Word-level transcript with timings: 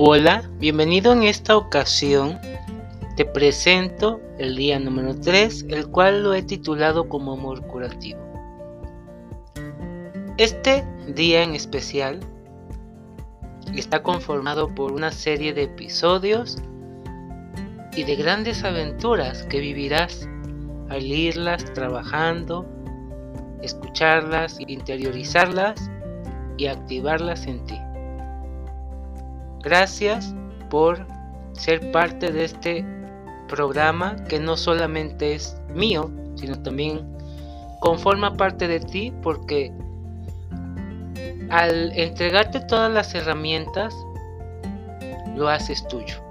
Hola, 0.00 0.48
bienvenido 0.60 1.12
en 1.12 1.24
esta 1.24 1.56
ocasión. 1.56 2.38
Te 3.16 3.24
presento 3.24 4.20
el 4.38 4.54
día 4.54 4.78
número 4.78 5.18
3, 5.18 5.66
el 5.70 5.88
cual 5.88 6.22
lo 6.22 6.34
he 6.34 6.44
titulado 6.44 7.08
como 7.08 7.32
amor 7.32 7.66
curativo. 7.66 8.20
Este 10.36 10.84
día 11.16 11.42
en 11.42 11.56
especial 11.56 12.20
está 13.74 14.00
conformado 14.04 14.72
por 14.72 14.92
una 14.92 15.10
serie 15.10 15.52
de 15.52 15.64
episodios 15.64 16.58
y 17.96 18.04
de 18.04 18.14
grandes 18.14 18.62
aventuras 18.62 19.42
que 19.46 19.58
vivirás 19.58 20.28
al 20.90 21.02
irlas 21.02 21.64
trabajando, 21.74 22.64
escucharlas, 23.62 24.60
interiorizarlas 24.60 25.90
y 26.56 26.68
activarlas 26.68 27.48
en 27.48 27.66
ti. 27.66 27.80
Gracias 29.62 30.34
por 30.70 31.06
ser 31.52 31.90
parte 31.90 32.30
de 32.30 32.44
este 32.44 32.84
programa 33.48 34.16
que 34.28 34.38
no 34.38 34.56
solamente 34.56 35.34
es 35.34 35.56
mío, 35.74 36.10
sino 36.36 36.60
también 36.62 37.16
conforma 37.80 38.36
parte 38.36 38.68
de 38.68 38.80
ti 38.80 39.12
porque 39.22 39.72
al 41.50 41.92
entregarte 41.92 42.60
todas 42.60 42.92
las 42.92 43.14
herramientas, 43.14 43.94
lo 45.34 45.48
haces 45.48 45.86
tuyo. 45.88 46.27